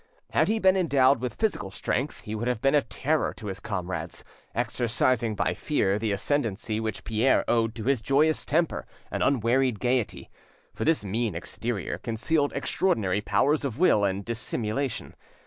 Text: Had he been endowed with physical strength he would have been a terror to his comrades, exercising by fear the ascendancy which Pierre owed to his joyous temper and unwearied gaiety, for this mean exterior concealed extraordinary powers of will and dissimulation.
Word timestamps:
Had 0.31 0.47
he 0.47 0.57
been 0.57 0.75
endowed 0.75 1.21
with 1.21 1.35
physical 1.35 1.69
strength 1.69 2.21
he 2.21 2.33
would 2.33 2.47
have 2.47 2.59
been 2.59 2.73
a 2.73 2.81
terror 2.81 3.35
to 3.35 3.45
his 3.45 3.59
comrades, 3.59 4.23
exercising 4.55 5.35
by 5.35 5.53
fear 5.53 5.99
the 5.99 6.11
ascendancy 6.11 6.79
which 6.79 7.03
Pierre 7.03 7.45
owed 7.47 7.75
to 7.75 7.83
his 7.83 8.01
joyous 8.01 8.43
temper 8.43 8.87
and 9.11 9.21
unwearied 9.21 9.79
gaiety, 9.79 10.31
for 10.73 10.85
this 10.85 11.05
mean 11.05 11.35
exterior 11.35 11.99
concealed 11.99 12.51
extraordinary 12.53 13.21
powers 13.21 13.63
of 13.63 13.77
will 13.77 14.03
and 14.03 14.25
dissimulation. 14.25 15.13